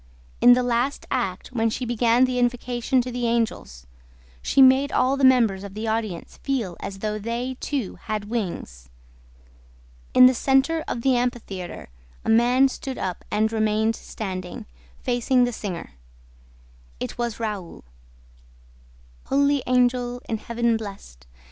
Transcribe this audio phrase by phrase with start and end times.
[0.41, 3.85] In the last act when she began the invocation to the angels,
[4.41, 8.89] she made all the members of the audience feel as though they too had wings.
[10.15, 11.89] In the center of the amphitheater
[12.25, 14.65] a man stood up and remained standing,
[14.97, 15.91] facing the singer.
[16.99, 17.83] It was Raoul.
[19.25, 21.27] "Holy angel, in Heaven blessed